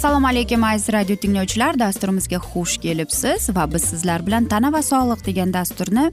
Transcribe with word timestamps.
assalomu 0.00 0.28
alaykum 0.28 0.64
aziz 0.64 0.92
radio 0.92 1.16
tinglovchilar. 1.16 1.78
Dasturimizga 1.78 2.36
xush 2.36 2.78
kelibsiz 2.80 3.48
va 3.56 3.66
biz 3.72 3.82
sizlar 3.84 4.26
bilan 4.26 4.44
tana 4.44 4.72
va 4.72 4.80
sog'liq 4.82 5.24
degan 5.26 5.52
dasturni 5.52 6.04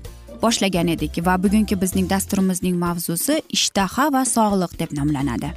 boshlagan 0.42 0.88
edik 0.88 1.20
va 1.28 1.36
bugungi 1.44 1.76
bizning 1.82 2.10
dasturimizning 2.10 2.76
mavzusi 2.76 3.38
ishtaha 3.58 4.08
va 4.16 4.24
sog'liq 4.26 4.74
deb 4.80 4.92
nomlanadi. 4.98 5.52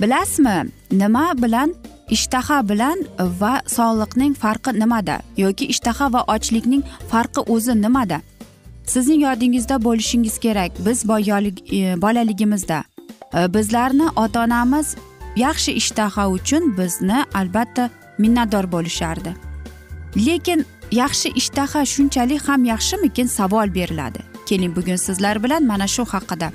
Bilasizmi 0.00 0.56
nima 1.02 1.22
bilan 1.42 1.74
ishtaha 2.16 2.58
bilan 2.70 3.04
va 3.42 3.52
sog'liqning 3.76 4.34
farqi 4.42 4.70
nimada 4.80 5.20
yoki 5.36 5.68
ishtaha 5.74 6.12
va 6.12 6.24
ochlikning 6.34 6.82
farqi 7.12 7.40
o'zi 7.54 7.82
nimada? 7.82 8.18
Sizning 8.86 9.22
yodingizda 9.22 9.84
bo'lishingiz 9.84 10.38
kerak. 10.38 10.72
Biz 10.86 11.04
e, 11.04 12.02
bolaligimizda 12.02 12.82
e, 13.34 13.54
bizlarni 13.54 14.06
ota 14.16 14.44
onamiz 14.44 14.96
yaxshi 15.44 15.72
ishtaha 15.80 16.24
uchun 16.36 16.62
bizni 16.78 17.18
albatta 17.40 17.90
minnatdor 18.22 18.66
bo'lishardi. 18.74 19.32
Lekin 20.26 20.64
yaxshi 21.02 21.28
ishtaha 21.40 21.80
shunchalik 21.92 22.48
ham 22.48 22.64
yaxshimikin 22.72 23.28
savol 23.38 23.68
beriladi. 23.74 24.20
Keling 24.48 24.76
bugun 24.76 24.98
sizlar 25.06 25.42
bilan 25.44 25.62
mana 25.70 25.86
shu 25.94 26.04
haqida 26.14 26.48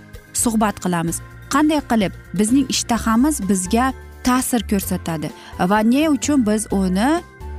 suhbat 0.44 0.76
qilamiz. 0.84 1.18
Qanday 1.54 1.82
qilib 1.92 2.14
bizning 2.40 2.66
ishtahamiz 2.74 3.36
bizga 3.50 3.86
ta'sir 4.28 4.62
ko'rsatadi 4.72 5.30
va 5.72 5.80
ne 5.94 6.04
uchun 6.16 6.40
biz 6.48 6.68
uni 6.72 7.10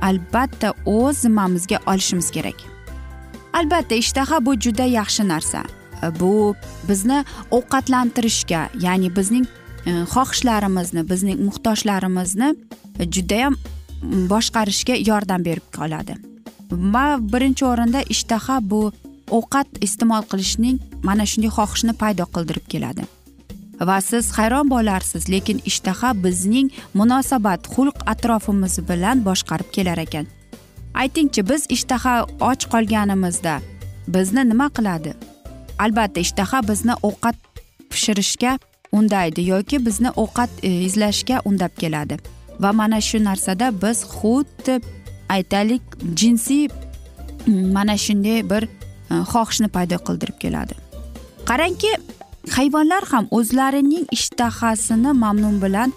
albatta 0.09 0.69
o'z 0.85 1.15
zimmamizga 1.23 1.77
olishimiz 1.91 2.31
kerak? 2.35 2.59
Albatta 3.53 3.95
ishtaha 4.03 4.45
bu 4.45 4.51
juda 4.63 4.85
yaxshi 4.99 5.23
narsa. 5.27 5.61
Bu 6.19 6.55
bizni 6.89 7.19
ovqatlantirishga 7.57 8.61
ya'ni 8.85 9.15
bizning 9.15 9.45
Э, 9.87 10.03
xohishlarimizni 10.13 11.01
bizning 11.09 11.39
muhtojlarimizni 11.47 12.49
judayam 13.15 13.55
mm, 13.55 14.25
boshqarishga 14.31 14.95
yordam 15.09 15.45
berib 15.47 15.67
qoladi. 15.77 16.17
Va 16.93 17.05
birinchi 17.33 17.63
o'rinda 17.71 18.01
ishtaha 18.15 18.57
bu 18.71 18.81
ovqat 19.37 19.79
iste'mol 19.87 20.27
qilishning 20.31 20.81
mana 21.07 21.23
shunday 21.31 21.51
xohishni 21.57 21.93
paydo 22.01 22.27
qildirib 22.35 22.65
keladi. 22.73 23.07
Va 23.89 23.97
siz 24.09 24.33
hayron 24.37 24.67
bo'larsiz 24.73 25.29
lekin 25.33 25.63
ishtaha 25.71 26.11
bizning 26.25 26.67
munosabat 26.99 27.71
xulq 27.73 27.97
atrofimiz 28.13 28.79
bilan 28.89 29.23
boshqarib 29.27 29.69
kelar 29.75 30.03
ekan. 30.05 30.25
Aytingchi 31.01 31.41
biz 31.49 31.61
ishtaha 31.75 32.15
och 32.49 32.61
qolganimizda 32.73 33.55
bizni 34.13 34.43
nima 34.51 34.67
qiladi? 34.77 35.11
Albatta 35.83 36.19
ishtaha 36.25 36.59
bizni 36.69 36.93
ovqat 37.07 37.37
pishirishga 37.91 38.59
undaydi 38.91 39.41
yoki 39.49 39.85
bizni 39.85 40.09
ovqat 40.15 40.49
e, 40.63 40.71
izlashga 40.87 41.41
undab 41.45 41.73
keladi. 41.77 42.17
Va 42.59 42.73
mana 42.73 43.01
shu 43.01 43.23
narsada 43.23 43.71
biz 43.81 44.03
xuddi 44.03 44.81
aytaylik 45.29 45.81
jinsiy 46.15 46.67
mm, 46.67 47.71
mana 47.73 47.97
shunday 47.97 48.41
bir 48.49 48.63
e, 48.63 49.13
xohishni 49.31 49.67
paydo 49.67 49.97
qildirib 50.07 50.39
keladi. 50.39 50.73
Qarangki 51.49 51.91
hayvonlar 52.55 53.03
ham 53.11 53.27
o'zlarining 53.31 54.07
ishtahasini 54.11 55.13
mamnun 55.23 55.61
bilan 55.61 55.93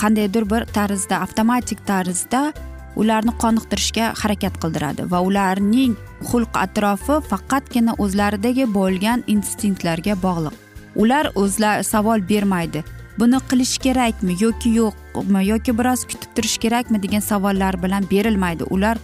qandaydir 0.00 0.50
bir 0.50 0.64
tarzda 0.76 1.20
avtomatik 1.24 1.86
tarzda 1.86 2.52
ularni 2.96 3.32
qoniqtirishga 3.42 4.06
harakat 4.22 4.54
qildiradi. 4.62 5.06
Va 5.12 5.20
ularning 5.28 5.94
xulq 6.30 6.56
atrofi 6.64 7.20
faqatgina 7.30 7.94
o'zlaridagi 8.04 8.66
bo'lgan 8.78 9.24
instinktlarga 9.34 10.16
bog'liq. 10.26 10.69
Ular 11.02 11.26
o'zlar 11.42 11.82
savol 11.92 12.20
bermaydi. 12.32 12.84
Buni 13.18 13.38
qilish 13.50 13.76
kerakmi 13.84 14.32
yoki 14.44 14.70
yo'qmi 14.80 15.40
yoki 15.52 15.72
biroz 15.78 16.00
kutib 16.10 16.30
turish 16.36 16.58
kerakmi 16.64 16.98
degan 17.04 17.24
savollar 17.30 17.74
bilan 17.82 18.02
berilmaydi. 18.12 18.64
Ular 18.74 18.96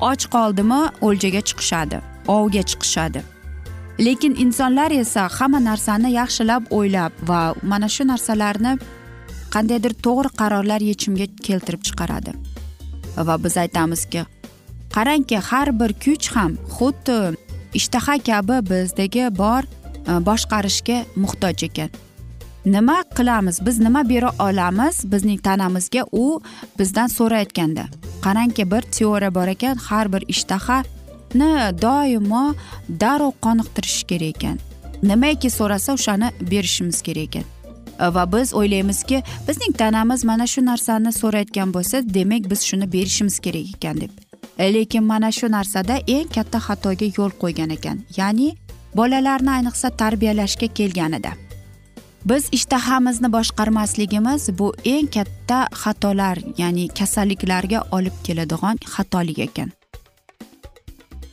och 0.00 0.22
qoldimi 0.34 0.80
o'ljaga 1.06 1.42
chiqishadi 1.48 1.98
ovga 2.28 2.62
chiqishadi. 2.70 3.20
Lekin 4.06 4.34
insonlar 4.44 4.90
esa 4.90 5.22
hamma 5.36 5.58
narsani 5.68 6.10
yaxshilab 6.20 6.62
o'ylab 6.78 7.12
va 7.28 7.40
mana 7.62 7.88
shu 7.94 8.04
narsalarni 8.12 8.72
qandaydir 9.54 9.92
to'g'ri 10.04 10.30
qarorlar 10.40 10.80
yechimga 10.90 11.26
keltirib 11.46 11.82
chiqaradi. 11.88 12.32
Va 13.28 13.34
biz 13.44 13.54
aytamizki 13.64 14.22
qarangki 14.94 15.38
har 15.48 15.68
bir 15.80 15.92
kuch 16.04 16.26
ham 16.36 16.52
xuddi 16.76 17.18
ishtaha 17.78 18.14
kabi 18.28 18.56
bizdagi 18.70 19.24
bor 19.42 19.62
E, 20.08 20.12
boshqarishga 20.28 21.04
muhtoj 21.16 21.64
ekan. 21.68 21.90
Nima 22.66 23.04
qilamiz? 23.16 23.66
Biz 23.66 23.78
nima 23.78 24.08
bera 24.08 24.30
olamiz? 24.38 25.12
Bizning 25.12 25.42
tanamizga 25.42 26.04
u 26.12 26.40
bizdan 26.78 27.06
so'rayotganda. 27.06 27.84
Qarangki 28.24 28.70
bir 28.70 28.82
teoriya 28.82 29.34
bor 29.34 29.48
ekan 29.54 29.76
har 29.76 30.12
bir 30.12 30.24
ishtahani 30.28 31.50
doimo 31.82 32.54
darrov 33.00 33.32
qoniqtirish 33.44 34.02
kerak 34.10 34.36
ekan. 34.36 34.58
Nimaki 35.02 35.50
so'rasa 35.50 35.92
o'shani 35.92 36.28
berishimiz 36.50 37.02
kerak 37.02 37.24
ekan. 37.28 37.44
E, 38.00 38.14
va 38.14 38.24
biz 38.32 38.54
o'ylaymizki 38.54 39.22
bizning 39.48 39.72
tanamiz 39.78 40.24
mana 40.24 40.46
shu 40.46 40.64
narsani 40.70 41.12
so'rayotgan 41.12 41.74
bo'lsa 41.76 41.96
demak 42.14 42.50
biz 42.50 42.60
shuni 42.68 42.92
berishimiz 42.92 43.38
kerak 43.38 43.68
ekan 43.74 44.00
deb. 44.00 44.10
Lekin 44.58 45.04
mana 45.04 45.30
shu 45.32 45.46
narsada 45.50 45.96
eng 46.06 46.28
katta 46.34 46.58
xatoga 46.58 47.06
yo'l 47.18 47.32
qo'ygan 47.42 47.70
ekan. 47.70 47.98
Ya'ni 48.16 48.48
bolalarni 48.98 49.50
ayniqsa 49.56 49.88
tarbiyalashga 50.00 50.68
kelganida. 50.78 51.32
Biz 52.24 52.48
ishtahamizni 52.52 53.28
boshqarmasligimiz 53.32 54.58
bu 54.58 54.68
eng 54.84 55.08
katta 55.16 55.58
xatolar 55.82 56.38
ya'ni 56.60 56.84
kasalliklarga 56.98 57.80
olib 57.96 58.16
keladigan 58.26 58.76
xatolik 58.94 59.38
ekan. 59.46 59.70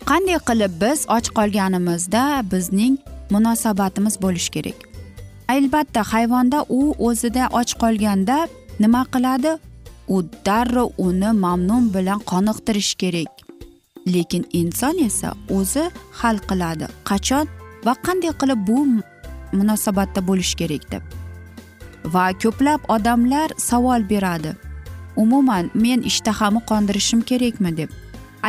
Qanday 0.10 0.40
qilib 0.48 0.74
biz 0.82 1.00
och 1.16 1.28
qolganimizda 1.38 2.24
bizning 2.52 2.96
munosabatimiz 3.34 4.16
bo'lishi 4.24 4.52
kerak? 4.56 4.80
Albatta 5.56 6.02
hayvonda 6.12 6.60
u 6.70 6.82
o'zida 7.08 7.46
och 7.60 7.72
qolganda 7.82 8.38
nima 8.80 9.02
qiladi? 9.14 9.52
U 10.08 10.18
darrov 10.46 10.90
uni 10.98 11.32
mamnun 11.46 11.84
bilan 11.96 12.20
qoniqtirish 12.32 12.94
kerak. 13.02 13.35
Lekin 14.08 14.46
inson 14.54 14.98
esa 15.08 15.34
o'zi 15.50 15.90
hal 16.20 16.38
qiladi. 16.50 16.88
Qachon 17.10 17.48
va 17.86 17.94
qanday 18.06 18.34
qilib 18.42 18.60
bu 18.68 18.80
munosabatda 19.58 20.22
bo'lish 20.28 20.54
kerak 20.60 20.84
deb. 20.92 21.04
Va 22.14 22.26
ko'plab 22.42 22.82
odamlar 22.96 23.50
savol 23.58 24.02
beradi. 24.10 24.52
Umuman 25.24 25.70
men 25.74 26.02
ishtahamni 26.12 26.62
qondirishim 26.70 27.22
kerakmi 27.30 27.78
deb. 27.78 27.90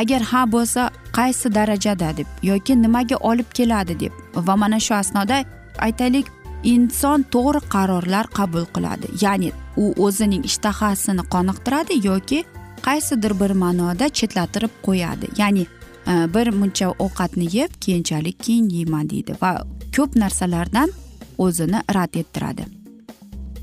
Agar 0.00 0.22
ha 0.30 0.42
bo'lsa 0.54 0.90
qaysi 1.18 1.54
darajada 1.54 2.16
deb 2.16 2.28
yoki 2.42 2.72
nimaga 2.82 3.16
olib 3.30 3.48
keladi 3.58 3.94
deb. 4.00 4.12
Va 4.46 4.56
mana 4.56 4.80
shu 4.86 4.94
asnoda 4.94 5.44
aytaylik 5.86 6.26
inson 6.74 7.24
to'g'ri 7.34 7.60
qarorlar 7.74 8.26
qabul 8.38 8.66
qiladi. 8.74 9.06
Ya'ni 9.24 9.50
u 9.82 9.84
o'zining 10.04 10.44
ishtahasini 10.50 11.22
qoniqtiradi 11.34 11.94
yoki 12.08 12.44
qaysidir 12.86 13.32
bir 13.40 13.50
ma'noda 13.50 14.08
chetlatirib 14.08 14.70
qo'yadi. 14.86 15.26
Ya'ni 15.38 15.66
e, 16.06 16.12
bir 16.34 16.46
muncha 16.60 16.90
ovqatni 16.90 17.46
yeb 17.56 17.70
keyinchalik 17.80 18.42
keyin 18.42 18.68
yeyman 18.68 19.10
deydi 19.10 19.32
va 19.42 19.52
ko'p 19.96 20.16
narsalardan 20.16 20.90
o'zini 21.38 21.80
rad 21.94 22.14
ettiradi. 22.14 22.64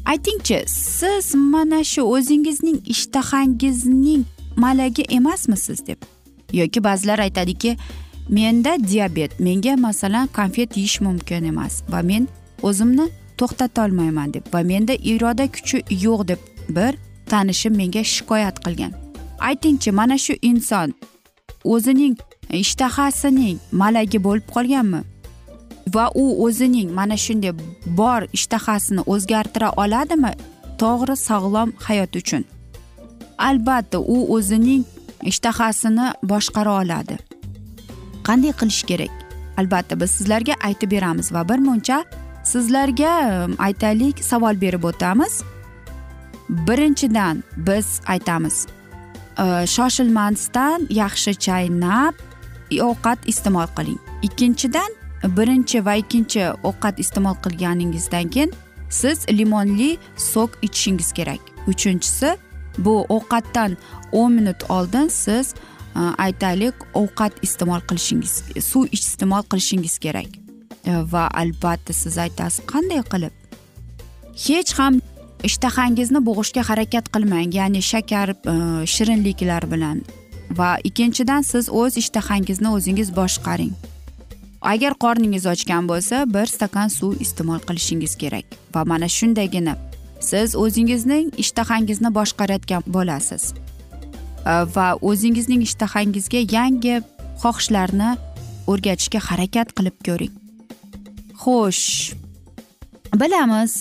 Aytingchi 0.05 0.63
siz 0.67 1.35
mana 1.35 1.83
shu 1.83 2.01
o'zingizning 2.01 2.79
ishtahangizning 2.85 4.23
malagi 4.55 5.01
emasmisiz 5.01 5.87
deb? 5.87 5.97
Yoki 6.53 6.83
ba'zilar 6.83 7.19
aytadiki 7.19 7.77
menda 8.29 8.77
diabet 8.91 9.39
menga 9.39 9.75
masalan 9.75 10.27
konfet 10.27 10.77
yeyish 10.77 11.01
mumkin 11.01 11.43
emas 11.43 11.83
va 11.89 12.01
men 12.01 12.27
o'zimni 12.61 13.07
to'xtatolmayman 13.37 14.33
deb 14.33 14.53
va 14.53 14.61
menda 14.63 14.93
iroda 14.93 15.47
kuchi 15.47 15.77
yo'q 16.05 16.27
deb 16.27 16.41
bir 16.69 16.93
tanishim 17.25 17.73
menga 17.75 18.03
shikoyat 18.03 18.59
qilgan. 18.65 19.02
Aytingchi 19.49 19.91
mana 19.99 20.17
shu 20.25 20.33
inson 20.49 20.93
o'zining 21.73 22.15
ishtahasining 22.61 23.57
malagi 23.71 24.19
bo'lib 24.25 24.47
qolganmi? 24.55 25.01
Va 25.95 26.05
u 26.15 26.25
o'zining 26.45 26.89
mana 26.99 27.17
shunday 27.25 27.53
bor 27.99 28.21
ishtahasini 28.37 29.01
o'zgartira 29.13 29.69
oladimi 29.83 30.31
to'g'ri 30.81 31.15
sog'lom 31.27 31.69
hayot 31.85 32.15
uchun? 32.21 32.43
Albatta 33.47 33.99
u 34.15 34.17
o'zining 34.35 34.83
ishtahasini 35.31 36.07
boshqara 36.31 36.71
oladi. 36.81 37.17
Qanday 38.27 38.53
qilish 38.59 38.83
kerak? 38.89 39.13
Albatta 39.59 39.99
biz 40.01 40.11
sizlarga 40.17 40.53
aytib 40.67 40.91
beramiz 40.91 41.27
va 41.35 41.41
bir 41.49 41.59
muncha 41.67 41.97
sizlarga 42.51 43.13
aytaylik 43.67 44.23
savol 44.29 44.61
berib 44.61 44.83
o'tamiz. 44.83 45.33
Birinchidan 46.49 47.43
biz 47.57 47.87
aytamiz 48.07 48.67
shoshilmasdan 49.75 50.87
yaxshi 50.89 51.33
chaynab 51.45 52.13
ovqat 52.89 53.19
iste'mol 53.31 53.67
qiling 53.77 53.99
ikkinchidan 54.27 54.91
birinchi 55.37 55.85
va 55.85 55.95
ikkinchi 55.95 56.41
ovqat 56.69 56.99
iste'mol 57.03 57.35
qilganingizdan 57.43 58.29
keyin 58.29 58.51
siz 58.89 59.25
limonli 59.29 59.97
sok 60.17 60.49
ichishingiz 60.61 61.11
kerak 61.13 61.41
uchinchisi 61.67 62.37
bu 62.77 63.05
ovqatdan 63.09 63.77
o'n 64.11 64.31
minut 64.31 64.69
oldin 64.69 65.07
siz 65.07 65.53
aytaylik 66.17 66.75
ovqat 66.93 67.33
iste'mol 67.41 67.81
qilishingiz 67.89 68.33
suv 68.69 68.85
iste'mol 68.91 69.43
qilishingiz 69.51 69.97
kerak 70.05 70.31
va 71.13 71.27
albatta 71.41 71.93
siz 71.93 72.17
aytasiz 72.17 72.65
qanday 72.73 73.01
qilib 73.13 73.33
hech 74.45 74.73
ham 74.79 75.01
ishtahangizni 75.43 76.19
bo'g'ishga 76.27 76.63
harakat 76.69 77.09
qilmang. 77.13 77.53
Ya'ni 77.59 77.81
shakar 77.81 78.29
e, 78.33 78.55
shirinliklar 78.93 79.63
bilan. 79.71 80.01
Va 80.57 80.77
ikkinchidan 80.89 81.41
siz 81.41 81.69
o'z 81.69 81.97
ishtahangizni 82.01 82.69
o'zingiz 82.75 83.09
boshqaring. 83.19 83.73
Agar 84.73 84.93
qorningiz 85.03 85.45
ochgan 85.53 85.87
bo'lsa 85.91 86.23
bir 86.35 86.47
stakan 86.55 86.87
suv 86.97 87.21
iste'mol 87.25 87.59
qilishingiz 87.67 88.15
kerak. 88.21 88.45
Va 88.75 88.85
mana 88.91 89.09
shundagina 89.17 89.75
siz 90.19 90.55
o'zingizning 90.63 91.31
ishtahangizni 91.43 92.09
boshqarayotgan 92.17 92.83
bo'lasiz. 92.95 93.43
E, 94.51 94.53
va 94.75 94.87
o'zingizning 95.09 95.61
ishtahangizga 95.67 96.41
yangi 96.57 96.95
xohishlarni 97.43 98.11
o'rgatishga 98.71 99.19
harakat 99.29 99.67
qilib 99.77 99.97
ko'ring. 100.07 100.33
Xo'sh 101.43 102.13
bilamiz 103.21 103.73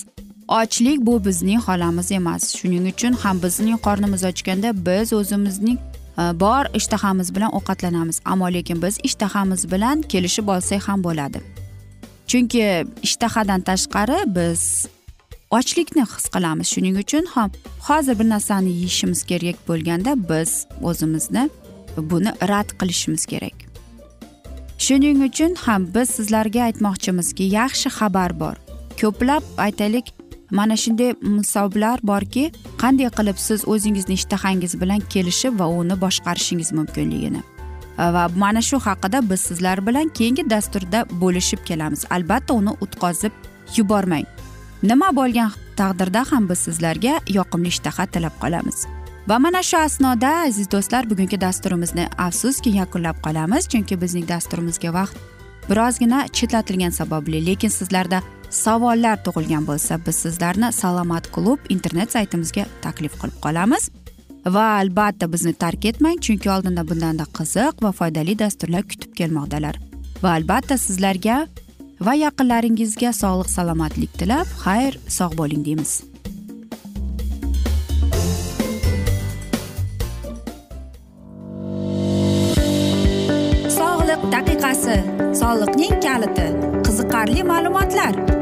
ochlik 0.52 0.98
bu 1.06 1.24
bizning 1.24 1.60
xolamiz 1.66 2.12
emas. 2.12 2.42
Shuning 2.56 2.84
uchun 2.92 3.12
ham 3.12 3.42
bizning 3.42 3.78
qornimiz 3.86 4.22
ochganda 4.30 4.70
biz 4.86 5.12
o'zimizning 5.12 5.78
e, 6.18 6.22
bor 6.40 6.64
ishtahamiz 6.74 7.34
bilan 7.34 7.50
ovqatlanamiz. 7.58 8.20
Ammo 8.24 8.48
lekin 8.52 8.82
biz 8.82 8.98
ishtahamiz 9.02 9.72
bilan 9.72 10.02
kelishib 10.02 10.48
olsak 10.48 10.88
ham 10.88 11.04
bo'ladi. 11.04 11.40
Chunki 12.26 12.86
ishtahadan 13.02 13.60
tashqari 13.68 14.18
biz 14.36 14.86
ochlikni 15.50 16.04
his 16.12 16.26
qilamiz. 16.34 16.66
Shuning 16.74 16.96
uchun 17.04 17.24
ham 17.34 17.50
hozir 17.88 18.18
bir 18.18 18.28
narsani 18.28 18.70
yeyishimiz 18.70 19.20
kerak 19.30 19.56
bo'lganda 19.68 20.12
biz 20.30 20.50
o'zimizni 20.82 21.50
buni 22.10 22.30
rad 22.48 22.68
qilishimiz 22.80 23.26
kerak. 23.26 23.56
Shuning 24.78 25.18
uchun 25.28 25.54
ham 25.64 25.82
biz 25.94 26.08
sizlarga 26.16 26.60
aytmoqchimizki 26.68 27.44
yaxshi 27.58 27.88
xabar 27.98 28.40
bor. 28.40 28.56
Ko'plab 29.00 29.42
aytaylik 29.58 30.06
mana 30.58 30.76
shunday 30.76 31.14
misollar 31.22 31.98
borki 32.02 32.44
qanday 32.82 33.08
qilib 33.18 33.38
siz 33.46 33.64
o'zingizni 33.72 34.14
ishtahangiz 34.20 34.72
bilan 34.82 35.00
kelishib 35.14 35.58
va 35.60 35.66
uni 35.80 35.96
boshqarishingiz 36.04 36.72
mumkinligini. 36.78 37.42
Va 37.98 38.24
mana 38.36 38.62
shu 38.68 38.76
haqida 38.86 39.18
biz 39.30 39.40
sizlar 39.48 39.86
bilan 39.86 40.08
keyingi 40.18 40.50
dasturda 40.50 41.04
bo'lishib 41.22 41.60
kelamiz. 41.68 42.04
Albatta 42.10 42.54
uni 42.54 42.72
o'tkazib 42.84 43.32
yubormang. 43.76 44.26
Nima 44.82 45.08
bo'lgan 45.18 45.50
taqdirda 45.76 46.24
ham 46.30 46.48
biz 46.50 46.58
sizlarga 46.66 47.14
yoqimli 47.38 47.68
ishtaha 47.74 48.06
tilab 48.14 48.34
qolamiz. 48.42 48.86
Va 49.28 49.38
mana 49.38 49.62
shu 49.62 49.76
asnoda 49.78 50.30
aziz 50.46 50.70
do'stlar 50.70 51.10
bugungi 51.10 51.40
dasturimizni 51.40 52.06
afsuski 52.18 52.70
yakunlab 52.80 53.16
qolamiz 53.26 53.68
chunki 53.72 54.00
bizning 54.02 54.26
dasturimizga 54.28 54.90
vaqt 54.98 55.16
birozgina 55.68 56.28
chetlatilgani 56.36 56.92
sababli 56.92 57.46
lekin 57.46 57.68
sizlarda 57.68 58.22
savollar 58.52 59.16
tug'ilgan 59.24 59.64
bo'lsa 59.66 59.98
biz 60.06 60.16
sizlarni 60.24 60.72
salomat 60.72 61.30
klub 61.34 61.58
internet 61.74 62.12
saytimizga 62.12 62.66
taklif 62.84 63.16
qilib 63.20 63.38
qolamiz. 63.44 63.88
Va 64.54 64.66
albatta 64.82 65.28
bizni 65.32 65.54
tark 65.54 65.84
etmang 65.90 66.20
chunki 66.26 66.50
oldinda 66.50 66.84
bundanda 66.88 67.26
qiziq 67.38 67.82
va 67.84 67.92
foydali 67.98 68.38
dasturlar 68.38 68.82
kutib 68.82 69.12
kelmoqdalar. 69.20 69.78
Va 70.22 70.36
albatta 70.38 70.78
sizlarga 70.86 71.46
va 72.00 72.14
yaqinlaringizga 72.24 73.12
sog'lik 73.22 73.50
salomatlik 73.56 74.12
tilab 74.20 74.48
xayr 74.64 74.98
sog' 75.18 75.36
bo'ling 75.40 75.64
deymiz. 75.68 75.92
Sog'liq 83.78 84.22
daqiqasi 84.36 84.98
soliqning 85.40 85.96
kaliti 86.06 86.48
qiziqarli 86.86 87.42
ma'lumotlar. 87.52 88.41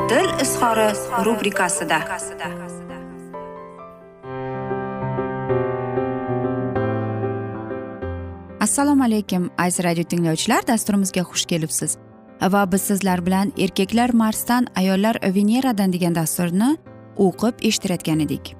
izhori 0.51 0.87
rubrikasida. 1.25 1.97
Assalomu 8.59 9.03
alaykum 9.03 9.49
aziz 9.57 9.85
radio 9.85 10.03
tinglovchilar 10.03 10.67
dasturimizga 10.67 11.21
xush 11.21 11.45
kelibsiz. 11.45 11.97
Va 12.41 12.71
biz 12.71 12.81
sizlar 12.81 13.25
bilan 13.25 13.53
erkaklar 13.57 14.09
marsdan 14.13 14.67
ayollar 14.75 15.15
veneradan 15.35 15.93
degan 15.93 16.15
dasturni 16.15 16.77
o'qib 17.17 17.63
eshittirayotgan 17.67 18.19
edik. 18.19 18.55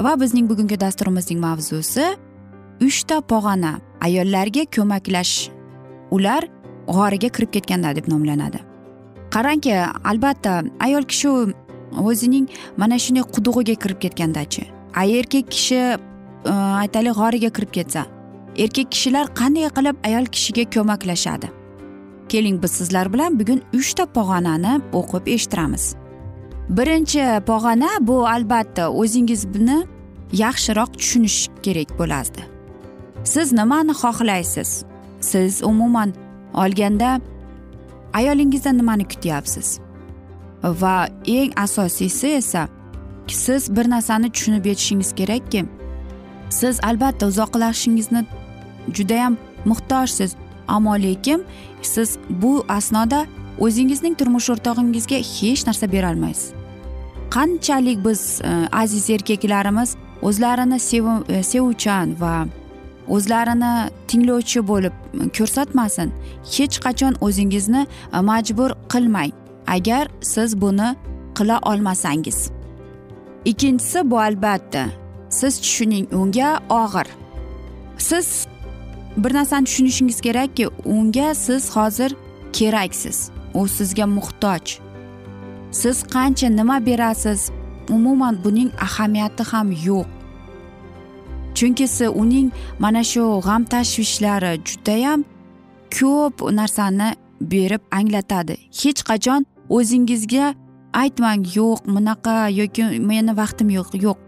Va 0.00 0.20
bizning 0.20 0.50
bugungi 0.50 0.80
dasturimizning 0.80 1.40
mavzusi 1.40 2.06
uchta 2.80 3.20
pog'ona 3.20 3.78
ayollarga 4.00 4.64
ko'maklash. 4.76 5.50
Ular 6.10 6.48
g'origa 6.86 7.28
kirib 7.28 7.50
ketganda 7.56 7.96
deb 7.96 8.08
nomlanadi. 8.08 8.73
Qarangki 9.34 9.74
albatta 10.10 10.62
ayol 10.86 11.04
kishi 11.12 11.28
o'zining 12.10 12.46
mana 12.76 12.98
shunday 13.04 13.24
qudug'iga 13.34 13.74
kirib 13.82 13.98
ketgandachi. 14.04 14.62
Erkak 14.96 15.46
kishi 15.54 15.80
e, 16.50 16.52
aytaylik 16.82 17.14
g'origa 17.20 17.50
kirib 17.56 17.72
ketsa 17.78 18.04
erkak 18.56 18.90
kishilar 18.94 19.26
qanday 19.40 19.68
qilib 19.76 19.96
ayol 20.06 20.26
kishiga 20.34 20.64
ko'maklashadi? 20.74 21.48
Keling 22.28 22.62
biz 22.62 22.70
sizlar 22.70 23.12
bilan 23.12 23.38
bugun 23.40 23.60
uchta 23.78 24.04
pog'onani 24.16 24.80
o'qib 24.98 25.28
eshittiramiz. 25.34 25.84
Birinchi 26.76 27.22
pog'ona 27.48 27.90
bu 28.00 28.16
albatta 28.28 28.88
o'zingizni 29.00 29.78
yaxshiroq 30.32 30.90
tushunish 31.00 31.38
kerak 31.64 31.90
bo'ladi. 31.98 32.42
Siz 33.24 33.52
nimani 33.52 33.94
xohlaysiz? 34.02 34.70
Siz 35.20 35.62
umuman 35.62 36.10
olganda 36.54 37.20
ayolingizdan 38.14 38.78
nimani 38.78 39.04
kutyapsiz? 39.04 39.78
Va 40.62 41.08
eng 41.26 41.52
asosiysi 41.56 42.28
esa 42.28 42.68
siz 43.26 43.76
bir 43.76 43.90
narsani 43.90 44.30
tushunib 44.32 44.64
yetishingiz 44.66 45.14
kerakki 45.14 45.64
siz 46.50 46.80
albatta 46.82 47.26
uzoqlashishingizni 47.26 48.26
judayam 48.92 49.36
muhtojsiz. 49.64 50.36
Ammo 50.68 50.94
lekin 50.94 51.44
siz 51.82 52.18
bu 52.30 52.64
asnoda 52.68 53.26
o'zingizning 53.58 54.18
turmush 54.18 54.50
o'rtog'ingizga 54.50 55.16
hech 55.16 55.66
narsa 55.66 55.92
berolmaysiz 55.92 56.52
qanchalik 57.34 58.04
biz 58.04 58.40
e, 58.44 58.68
aziz 58.72 59.10
erkaklarimiz 59.10 59.96
o'zlarini 60.22 60.78
e, 61.28 61.42
sevuvchan 61.42 62.20
va 62.20 62.46
o'zlarini 63.08 63.90
tinglovchi 64.08 64.60
bo'lib 64.68 64.94
ko'rsatmasin. 65.36 66.12
Hech 66.54 66.76
qachon 66.84 67.14
o'zingizni 67.20 67.86
e, 68.12 68.20
majbur 68.20 68.70
qilmang. 68.92 69.32
Agar 69.66 70.08
siz 70.20 70.60
buni 70.60 70.88
qila 71.38 71.58
olmasangiz. 71.70 72.50
Ikkinchisi 73.44 74.10
bu 74.10 74.18
albatta 74.20 74.84
siz 75.28 75.60
tushuning 75.60 76.06
unga 76.12 76.60
og'ir. 76.70 77.08
Siz 77.98 78.46
bir 79.16 79.34
narsani 79.34 79.64
tushunishingiz 79.64 80.20
kerakki 80.20 80.68
unga 80.84 81.34
siz 81.34 81.76
hozir 81.76 82.16
keraksiz. 82.52 83.30
U 83.54 83.68
sizga 83.68 84.06
muhtoj. 84.06 84.78
Siz 85.70 86.02
qancha 86.02 86.48
nima 86.48 86.86
berasiz 86.86 87.50
umuman 87.90 88.44
buning 88.44 88.70
ahamiyati 88.80 89.42
ham 89.42 89.68
yo'q. 89.72 90.06
Chunki 91.58 91.86
siz 91.88 92.10
uning 92.22 92.48
mana 92.78 93.02
shu 93.04 93.24
g'am 93.46 93.62
tashvishlari 93.72 94.52
judayam 94.68 95.20
ko'p 95.96 96.36
narsani 96.58 97.08
berib 97.40 97.82
anglatadi. 97.98 98.56
Hech 98.80 99.00
qachon 99.08 99.40
o'zingizga 99.76 100.46
aytmang 101.02 101.42
yo'q 101.58 101.78
bunaqa 101.94 102.36
yoki 102.60 102.82
meni 103.10 103.32
vaqtim 103.40 103.68
yo'q 103.78 103.90
yo'q. 104.04 104.18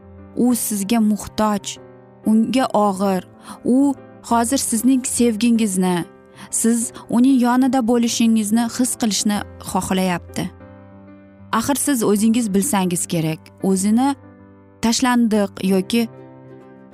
U 0.45 0.47
sizga 0.54 0.99
muhtoj 1.11 1.64
unga 2.30 2.64
og'ir. 2.87 3.23
U 3.64 3.95
hozir 4.30 4.61
sizning 4.71 5.02
sevgingizni 5.16 6.04
siz 6.50 6.92
uning 7.09 7.40
yonida 7.47 7.80
bo'lishingizni 7.90 8.64
his 8.76 8.92
qilishni 9.00 9.38
xohlayapti. 9.71 10.45
Axir 11.59 11.78
siz 11.87 11.99
o'zingiz 12.11 12.47
bilsangiz 12.54 13.06
kerak. 13.12 13.40
O'zini 13.62 14.09
tashlandiq 14.85 15.50
yoki 15.73 16.09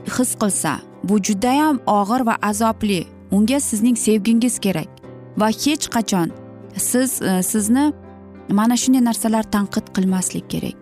his 0.07 0.35
qilsa 0.35 0.81
bu 1.05 1.19
judayam 1.23 1.81
og'ir 1.87 2.27
va 2.27 2.37
azobli. 2.43 3.07
Unga 3.31 3.61
sizning 3.61 3.99
sevgingiz 3.99 4.59
kerak. 4.59 4.89
Va 5.39 5.49
hech 5.49 5.87
qachon 5.95 6.31
siz 6.77 7.23
e, 7.23 7.43
sizni 7.43 7.93
mana 8.49 8.77
shunday 8.77 9.05
narsalar 9.05 9.43
tanqid 9.43 9.87
qilmaslik 9.95 10.51
kerak. 10.51 10.77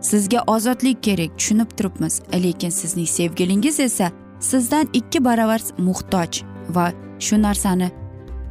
Sizga 0.00 0.40
ozodlik 0.46 1.02
kerak 1.02 1.38
tushunib 1.38 1.70
turibmiz. 1.76 2.20
Lekin 2.32 2.70
sizning 2.70 3.08
sevgilingiz 3.08 3.80
esa 3.80 4.10
sizdan 4.40 4.88
ikki 4.92 5.24
barobar 5.24 5.60
muhtoj. 5.78 6.42
Va 6.68 6.92
shu 7.18 7.42
narsani 7.42 7.90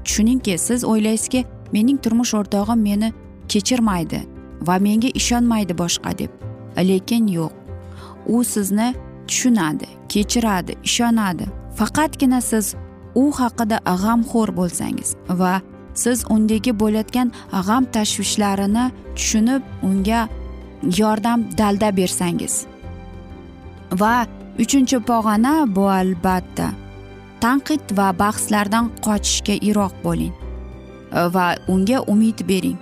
tushuningki 0.06 0.58
siz 0.58 0.84
o'ylaysizki 0.84 1.46
mening 1.72 2.02
turmush 2.04 2.34
o'rtog'im 2.34 2.80
meni 2.82 3.14
kechirmaydi 3.48 4.22
va 4.68 4.78
menga 4.80 5.08
ishonmaydi 5.08 5.78
boshqa 5.78 6.18
deb. 6.18 6.32
Lekin 6.78 7.28
yo'q. 7.28 7.52
U 8.28 8.44
sizni 8.44 8.94
tushunadi 9.28 9.88
kechiradi 10.12 10.74
ishonadi. 10.84 11.46
Faqatgina 11.80 12.42
siz 12.42 12.76
u 13.16 13.24
haqida 13.40 13.78
g'amxo'r 14.04 14.50
bo'lsangiz 14.60 15.10
va 15.42 15.54
siz 16.04 16.26
undagi 16.36 16.72
bo'layotgan 16.82 17.32
g'am 17.68 17.84
tashvishlarini 17.96 18.86
tushunib 19.18 19.62
unga 19.90 20.22
yordam 21.00 21.40
dalda 21.60 21.90
bersangiz. 22.00 22.54
Va 24.02 24.16
uchinchi 24.64 24.98
pog'ona 25.10 25.54
bu 25.76 25.86
albatta 26.02 26.68
tanqid 27.44 27.84
va 27.98 28.08
bahslardan 28.24 28.86
qochishga 29.06 29.56
iroq 29.70 29.94
bo'ling 30.06 30.34
va 31.36 31.48
unga 31.74 32.00
umid 32.14 32.40
bering. 32.52 32.80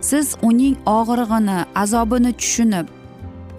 Siz 0.00 0.26
uning 0.48 0.76
og'rig'ini 0.98 1.58
azobini 1.82 2.32
tushunib 2.40 2.86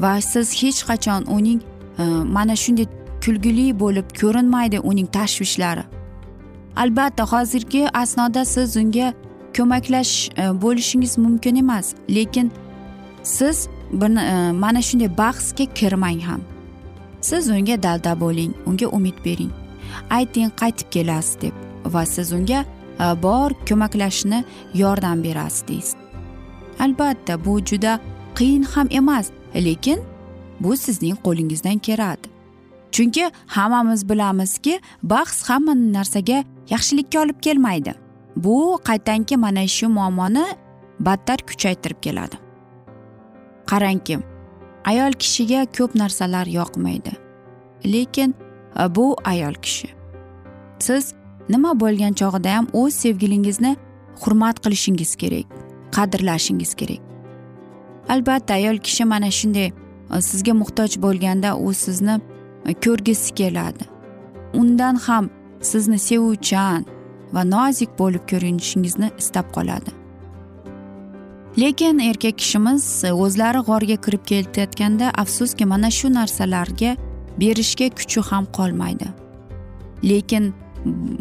va 0.03 0.13
siz 0.31 0.47
hech 0.61 0.79
qachon 0.89 1.21
uning 1.37 1.59
Э, 2.00 2.03
mana 2.24 2.55
shunday 2.55 2.88
kulgili 3.25 3.79
bo'lib 3.79 4.07
ko'rinmaydi 4.21 4.79
uning 4.79 5.07
tashvishlari. 5.07 5.83
Albatta 6.75 7.24
hozirgi 7.24 7.89
asnoda 7.93 8.45
siz 8.45 8.77
unga 8.77 9.13
ko'maklash 9.57 10.29
e, 10.38 10.62
bo'lishingiz 10.62 11.17
mumkin 11.17 11.55
emas 11.55 11.93
lekin 12.10 12.51
siz 13.24 13.67
e, 13.67 14.51
mana 14.51 14.81
shunday 14.81 15.17
bahsga 15.17 15.65
kirmang 15.65 16.21
ham. 16.21 16.41
Siz 17.21 17.50
unga 17.50 17.83
dalda 17.83 18.19
bo'ling 18.19 18.53
unga 18.65 18.88
umid 18.88 19.17
bering. 19.25 19.51
Ayting 20.10 20.51
qaytib 20.62 20.88
kelasiz 20.91 21.41
deb 21.41 21.53
va 21.86 22.05
siz 22.05 22.31
unga 22.33 22.65
e, 23.00 23.24
bor 23.24 23.51
ko'maklashishni 23.69 24.43
yordam 24.74 25.24
berasiz 25.24 25.67
deysiz. 25.67 25.95
Albatta 26.79 27.45
bu 27.45 27.60
juda 27.60 28.00
qiyin 28.36 28.63
ham 28.63 28.88
emas 28.91 29.29
lekin 29.55 30.00
bu 30.63 30.77
sizning 30.77 31.17
qo'lingizdan 31.25 31.77
keladi. 31.77 32.27
Chunki 32.91 33.31
hammamiz 33.47 34.09
bilamizki 34.09 34.79
bahs 35.03 35.49
hamma 35.49 35.73
narsaga 35.75 36.43
yaxshilikka 36.69 37.21
olib 37.21 37.39
kelmaydi. 37.41 37.93
Bu 38.35 38.79
qaytanki 38.83 39.37
mana 39.37 39.67
shu 39.67 39.89
muammoni 39.89 40.45
battar 40.99 41.39
kuchaytirib 41.49 41.99
keladi. 42.01 42.35
Qarangki 43.65 44.19
ayol 44.85 45.13
kishiga 45.21 45.65
ko'p 45.77 45.95
narsalar 45.95 46.47
yoqmaydi. 46.47 47.11
Lekin 47.85 48.35
e, 48.79 48.95
bu 48.95 49.15
ayol 49.25 49.53
kishi. 49.53 49.89
Siz 50.79 51.13
nima 51.49 51.79
bo'lgan 51.79 52.13
chog'ida 52.13 52.55
ham 52.55 52.67
o'z 52.73 52.93
sevgilingizni 52.93 53.75
hurmat 54.21 54.59
qilishingiz 54.63 55.15
kerak 55.15 55.47
qadrlashingiz 55.95 56.73
kerak. 56.73 57.01
Albatta 58.09 58.53
ayol 58.53 58.77
kishi 58.77 59.05
mana 59.05 59.31
shunday 59.31 59.71
Э, 60.11 60.21
sizga 60.21 60.53
muhtoj 60.53 60.97
bo'lganda 60.99 61.55
u 61.57 61.73
sizni 61.73 62.19
e, 62.65 62.73
ko'rgisi 62.73 63.33
keladi. 63.35 63.85
Undan 64.53 64.95
ham 64.95 65.29
sizni 65.61 65.99
sevuvchan 65.99 66.85
va 67.33 67.43
nozik 67.43 67.89
bo'lib 67.99 68.23
ko'rinishingizni 68.31 69.11
istab 69.21 69.51
qoladi. 69.55 69.91
Lekin 71.61 71.99
erkak 71.99 72.37
kishimiz 72.41 73.03
e, 73.03 73.13
o'zlari 73.13 73.61
g'orga 73.69 73.97
kirib 74.05 74.23
ketayotganda 74.31 75.11
afsuski 75.23 75.65
mana 75.65 75.91
shu 75.97 76.11
narsalarga 76.13 76.91
berishga 77.41 77.87
kuchi 77.99 78.21
ham 78.29 78.47
qolmaydi. 78.57 79.07
Lekin 80.09 80.53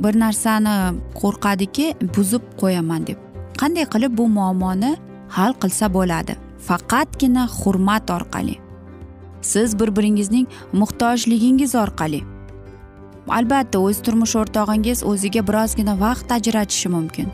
bir 0.04 0.14
narsani 0.24 0.74
qo'rqadiki 1.20 1.86
buzib 2.16 2.42
qo'yaman 2.62 3.06
deb. 3.06 3.18
Qanday 3.60 3.86
qilib 3.94 4.18
bu 4.18 4.26
muammoni 4.38 4.92
hal 5.36 5.52
qilsa 5.62 5.86
bo'ladi? 5.98 6.34
Faqatgina 6.68 7.44
hurmat 7.58 8.10
orqali. 8.16 8.56
Siz 9.42 9.78
bir 9.80 9.96
biringizning 9.96 10.46
muhtojligingiz 10.72 11.74
orqali. 11.74 12.22
Albatta 13.28 13.78
o'z 13.78 14.02
turmush 14.02 14.36
o'rtog'ingiz 14.36 15.04
o'ziga 15.04 15.42
birozgina 15.48 16.00
vaqt 16.00 16.32
ajratishi 16.32 16.88
mumkin. 16.88 17.28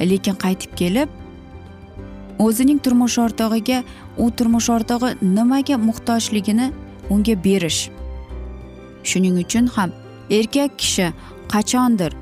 Lekin 0.00 0.38
qaytib 0.44 0.72
kelib 0.76 1.08
o'zining 2.38 2.80
turmush 2.84 3.18
o'rtog'iga 3.24 3.82
u 4.18 4.30
turmush 4.30 4.70
o'rtog'i 4.74 5.10
nimaga 5.22 5.76
muhtojligini 5.88 6.72
unga 7.10 7.36
berish. 7.44 7.90
Shuning 9.04 9.38
uchun 9.44 9.66
ham 9.76 9.92
erkak 10.30 10.78
kishi 10.78 11.12
qachondir 11.52 12.12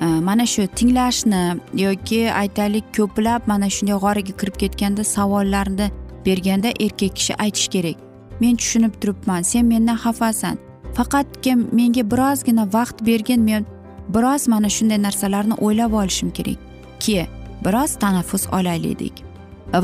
e, 0.00 0.06
mana 0.28 0.46
shu 0.46 0.66
tinglashni 0.78 1.42
yoki 1.84 2.20
aytaylik 2.42 2.92
ko'plab 2.96 3.48
mana 3.52 3.70
shunday 3.76 3.98
g'oraga 4.04 4.36
kirib 4.40 4.56
ketganda 4.62 5.04
savollarni 5.14 5.90
berganda 6.26 6.70
erkak 6.86 7.16
kishi 7.18 7.34
aytishi 7.44 7.70
kerak. 7.76 8.09
Men 8.40 8.56
tushunib 8.56 8.94
turibman 9.00 9.42
sen 9.42 9.66
mendan 9.66 9.96
xafasan. 9.96 10.58
Faqatki 10.96 11.54
menga 11.56 12.10
birozgina 12.10 12.64
vaqt 12.72 13.06
bergin 13.06 13.40
men 13.40 13.66
biroz 14.14 14.48
mana 14.48 14.68
shunday 14.68 15.02
narsalarni 15.02 15.54
o'ylab 15.54 15.92
olishim 15.92 16.30
kerak. 16.30 16.58
Ki 17.00 17.26
biroz 17.64 17.98
tanaffus 18.02 18.46
olaylik. 18.46 19.24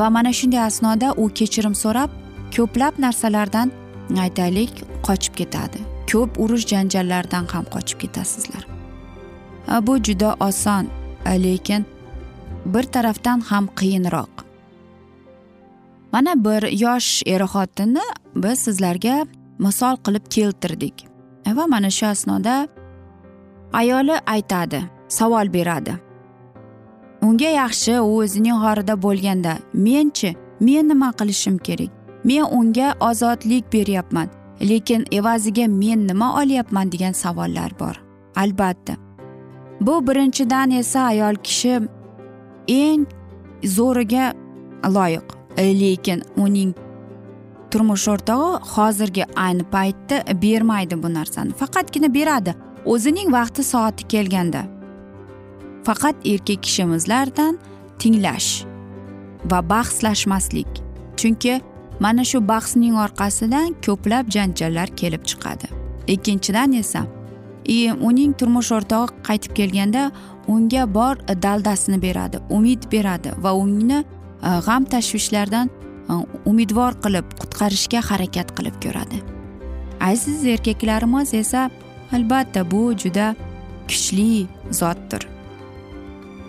Va 0.01 0.11
mana 0.11 0.33
shunday 0.33 0.63
asnoda 0.69 1.13
u 1.17 1.29
kechirim 1.29 1.75
so'rab 1.75 2.11
ko'plab 2.57 2.95
narsalardan 2.99 3.73
aytaylik 4.25 4.73
qochib 5.07 5.35
ketadi. 5.41 5.79
Ko'p 6.13 6.39
urush 6.43 6.67
janjallardan 6.73 7.45
ham 7.53 7.65
qochib 7.75 7.99
ketasizlar. 7.99 8.63
Bu 9.87 9.99
juda 10.07 10.37
oson 10.41 10.87
lekin 11.27 11.87
bir 12.67 12.83
tarafdan 12.83 13.41
ham 13.41 13.65
qiyinroq. 13.79 14.36
Mana 16.13 16.45
bir 16.45 16.63
yosh 16.83 17.23
er 17.27 17.41
xotinni 17.41 18.07
biz 18.35 18.59
sizlarga 18.59 19.27
misol 19.59 19.97
qilib 20.05 20.25
keltirdik. 20.31 21.07
Va 21.47 21.67
mana 21.67 21.91
shu 21.91 22.07
asnoda 22.07 22.69
ayoli 23.73 24.17
aytadi 24.27 24.81
savol 25.09 25.53
beradi. 25.53 25.95
Unga 27.23 27.51
yaxshi 27.63 28.01
u 28.01 28.19
o'zining 28.23 28.59
g'orida 28.65 28.95
bo'lganda 29.03 29.53
menchi 29.75 30.35
men 30.61 30.89
nima 30.89 31.11
qilishim 31.19 31.59
kerak? 31.59 31.91
Men 32.25 32.45
unga 32.59 32.95
ozodlik 33.01 33.73
beryapman 33.73 34.29
lekin 34.61 35.05
evaziga 35.13 35.67
men 35.69 36.07
nima 36.09 36.29
olyapman 36.43 36.93
degan 36.93 37.13
savollar 37.13 37.71
bor 37.81 37.97
albatta. 38.37 38.95
Bu 39.81 40.07
birinchidan 40.09 40.71
esa 40.71 41.01
ayol 41.01 41.35
kishi 41.35 41.81
eng 42.69 43.07
zo'riga 43.65 44.35
loyiq. 44.97 45.36
Lekin 45.59 46.23
uning 46.37 46.75
turmush 47.71 48.09
o'rtog'i 48.09 48.61
hozirgi 48.75 49.25
ayni 49.37 49.65
paytda 49.75 50.23
bermaydi 50.43 51.03
bu 51.03 51.15
narsani. 51.15 51.53
Faqatgina 51.53 52.15
beradi. 52.15 52.55
O'zining 52.85 53.33
vaqti 53.33 53.63
soati 53.65 54.09
kelganda. 54.09 54.67
Faqat 55.85 56.17
erkak 56.25 56.63
kishimizlardan 56.63 57.59
tinglash 57.99 58.65
va 59.51 59.69
bahslashmaslik. 59.71 60.69
Chunki 61.17 61.61
mana 62.01 62.25
shu 62.25 62.49
bahsning 62.49 62.95
orqasidan 62.95 63.75
ko'plab 63.87 64.31
janjallar 64.31 64.89
kelib 64.97 65.23
chiqadi. 65.25 65.67
Ikkinchidan 66.07 66.73
esa 66.73 67.07
uning 68.09 68.33
turmush 68.39 68.73
o'rtog'i 68.73 69.23
qaytib 69.27 69.53
kelganda 69.55 70.11
unga 70.49 70.95
bor 70.95 71.17
daldasini 71.43 72.03
beradi 72.03 72.39
umid 72.51 72.93
beradi 72.93 73.31
va 73.43 73.55
uni 73.55 74.05
Э, 74.43 74.61
g'am 74.67 74.85
tashvishlardan 74.85 75.71
э, 76.11 76.15
umidvor 76.45 76.93
qilib 77.05 77.27
qutqarishga 77.41 78.01
harakat 78.11 78.53
qilib 78.57 78.77
ko'radi. 78.85 79.23
Aziz 80.01 80.45
erkaklarimiz 80.45 81.35
esa 81.35 81.71
albatta 82.13 82.71
bu 82.71 82.93
juda 83.03 83.35
kuchli 83.89 84.47
zotdir. 84.71 85.23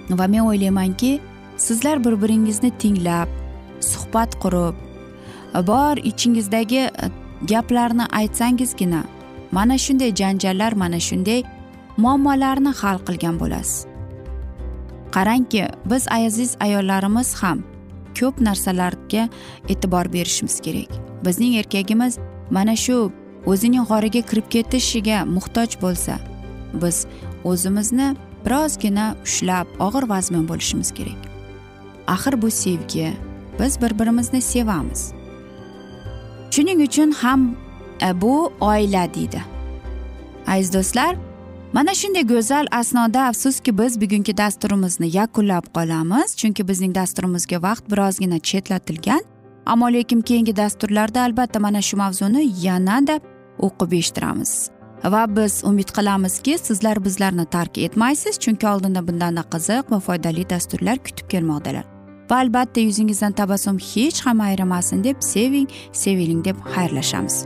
Va 0.10 0.28
men 0.28 0.44
o'ylaymanki 0.50 1.20
sizlar 1.58 2.04
bir 2.06 2.22
biringizni 2.22 2.72
tinglab 2.82 3.30
suhbat 3.92 4.36
qurib 4.44 4.76
e, 5.56 5.68
bor 5.68 5.98
ichingizdagi 5.98 6.80
e, 6.80 7.08
gaplarni 7.52 8.06
aytsangizgina 8.20 9.04
mana 9.52 9.78
shunday 9.78 10.12
janjallar 10.16 10.74
mana 10.74 11.00
shunday 11.00 11.44
muammolarni 11.98 12.72
hal 12.82 12.98
qilgan 13.08 13.40
bo'lasiz. 13.40 13.86
Qarangki 15.16 15.64
biz 15.86 16.04
aziz 16.12 16.58
ayollarimiz 16.60 17.34
ham 17.42 17.64
ko'p 18.20 18.42
narsalarga 18.48 19.30
e'tibor 19.70 20.14
berishimiz 20.14 20.60
kerak. 20.66 20.92
Bizning 21.26 21.56
erkagimiz 21.62 22.20
mana 22.52 22.76
shu 22.76 23.12
o'zining 23.46 23.86
g'origa 23.90 24.22
kirib 24.30 24.48
ketishiga 24.56 25.26
muhtoj 25.36 25.78
bo'lsa 25.84 26.20
biz 26.82 27.06
o'zimizni 27.44 28.16
birozgina 28.46 29.16
ushlab 29.26 29.68
og'ir 29.86 30.10
vazmin 30.14 30.48
bo'lishimiz 30.50 30.92
kerak. 30.98 31.22
Axir 32.08 32.42
bu 32.42 32.52
sevgi 32.52 33.14
biz 33.60 33.82
bir 33.82 34.00
birimizni 34.00 34.42
sevamiz. 34.42 35.12
Shuning 36.52 36.82
uchun 36.88 37.12
ham 37.12 37.56
e, 38.02 38.22
bu 38.22 38.54
oila 38.62 39.14
deydi. 39.14 39.42
Aziz 40.48 40.74
do'stlar 40.74 41.16
mana 41.74 41.94
shunday 41.94 42.24
go'zal 42.28 42.66
asnoda 42.72 43.28
afsuski 43.28 43.78
biz 43.78 44.02
bugungi 44.02 44.38
dasturimizni 44.38 45.18
yakunlab 45.18 45.66
qolamiz 45.76 46.36
chunki 46.36 46.68
bizning 46.68 46.96
dasturimizga 46.96 47.62
vaqt 47.62 47.92
birozgina 47.92 48.40
chetlatilgan. 48.40 49.22
Ammo 49.66 49.94
lekin 49.94 50.22
keyingi 50.22 50.56
dasturlarda 50.56 51.22
albatta 51.22 51.60
mana 51.60 51.82
shu 51.82 51.98
mavzuni 51.98 52.52
yanada 52.62 53.20
o'qib 53.60 53.92
eshittiramiz. 54.00 54.70
Va 55.04 55.36
biz 55.36 55.62
umid 55.64 55.90
qilamizki 55.98 56.58
sizlar 56.58 57.06
bizlarni 57.06 57.46
tark 57.46 57.78
etmaysiz 57.78 58.40
chunki 58.40 58.68
oldinda 58.68 59.08
bundanda 59.08 59.44
qiziq 59.54 59.92
va 59.92 60.00
foydali 60.00 60.50
dasturlar 60.50 60.98
kutib 60.98 61.28
kelmoqdalar. 61.30 61.86
Va 62.32 62.36
albatta 62.44 62.80
yuzingizdan 62.82 63.32
tabassum 63.32 63.78
hech 63.78 64.26
ham 64.26 64.40
ayrimasin 64.42 65.04
deb 65.04 65.18
seving 65.20 65.68
seviling 65.92 66.46
deb 66.46 66.58
xayrlashamiz. 66.76 67.46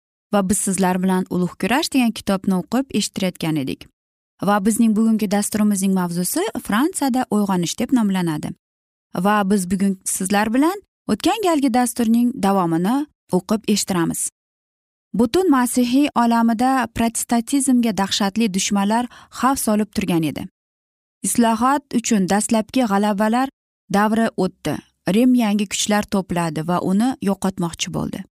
Va 0.33 0.49
biz 0.49 0.57
sizlar 0.57 1.03
bilan 1.03 1.25
ulug' 1.29 1.55
kurash 1.61 1.89
degan 1.93 2.11
kitobni 2.11 2.55
o'qib 2.61 2.85
eshittirayotgan 2.99 3.55
edik. 3.63 3.87
Va 4.43 4.65
bizning 4.65 4.95
bugungi 4.97 5.31
dasturimizning 5.31 5.93
mavzusi 5.93 6.43
fransiyada 6.67 7.25
uyg'onish 7.31 7.79
deb 7.79 7.89
nomlanadi. 7.93 8.49
Va 9.15 9.49
biz 9.51 9.71
bugun 9.71 9.99
sizlar 10.05 10.53
bilan 10.53 10.77
o'tgan 11.07 11.39
galgi 11.47 11.73
dasturning 11.73 12.31
davomini 12.43 12.95
o'qib 13.37 13.61
eshittiramiz. 13.73 14.29
Butun 15.13 15.51
masihiy 15.51 16.07
olamida 16.15 16.87
protestantizmga 16.95 17.91
dahshatli 17.97 18.53
dushmanlar 18.53 19.05
xavf 19.39 19.59
solib 19.59 19.89
turgan 19.95 20.23
edi. 20.23 20.47
Islohot 21.27 21.83
uchun 21.99 22.29
dastlabki 22.29 22.87
g'alabalar 22.91 23.49
davri 23.93 24.27
o'tdi. 24.37 24.77
Rim 25.15 25.35
yangi 25.35 25.65
kuchlar 25.73 26.03
to'pladi 26.13 26.67
va 26.67 26.77
uni 26.91 27.09
yo'qotmoqchi 27.29 27.93
bo'ldi. 27.93 28.23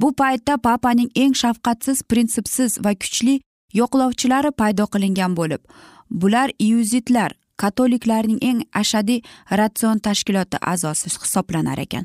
Bu 0.00 0.12
paytda 0.20 0.54
papaning 0.66 1.10
eng 1.22 1.34
shafqatsiz 1.42 2.02
prinsipsiz 2.10 2.78
va 2.84 2.92
kuchli 3.02 3.40
yo'qlovchilari 3.80 4.50
paydo 4.60 4.84
qilingan 4.92 5.32
bo'lib 5.38 5.62
bular 6.10 6.48
iuzitlar 6.66 7.30
katoliklarning 7.62 8.40
eng 8.50 8.60
ashadiy 8.82 9.24
ratsion 9.60 9.98
tashkiloti 10.06 10.56
a'zosi 10.72 11.08
hisoblanar 11.14 11.78
ekan. 11.86 12.04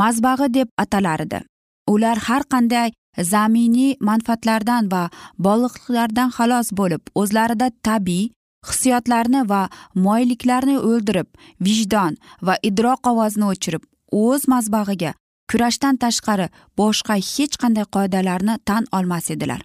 Mazbag'i 0.00 0.48
deb 0.54 0.68
atalar 0.84 1.20
edi 1.26 1.40
ular 1.88 2.18
har 2.28 2.42
qanday 2.52 2.90
zaminiy 3.32 3.96
manfaatlardan 4.08 4.90
va 4.92 5.02
bog'liqliklardan 5.46 6.34
xalos 6.36 6.68
bo'lib 6.80 7.02
o'zlarida 7.20 7.68
tabiiy 7.88 8.30
hissiyotlarni 8.68 9.42
va 9.52 9.62
moyilliklarni 10.06 10.76
o'ldirib 10.90 11.28
vijdon 11.66 12.18
va 12.46 12.54
idroq 12.68 13.10
ovozini 13.12 13.46
o'chirib 13.52 13.82
o'z 14.24 14.42
mazbag'iga 14.52 15.12
kurashdan 15.50 15.96
tashqari 16.02 16.46
boshqa 16.78 17.14
hech 17.32 17.54
qanday 17.62 17.86
qoidalarni 17.94 18.54
tan 18.68 18.84
olmas 18.92 19.30
edilar. 19.34 19.60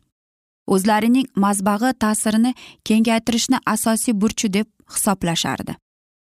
O'zlarining 0.73 1.27
mazbag'i 1.43 1.91
ta'sirini 2.03 2.51
kengaytirishni 2.87 3.57
asosiy 3.73 4.13
burchi 4.21 4.53
deb 4.53 4.67
hisoblashardi. 4.93 5.73